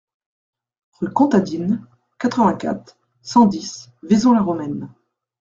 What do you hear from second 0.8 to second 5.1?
Rue Comtadine, quatre-vingt-quatre, cent dix Vaison-la-Romaine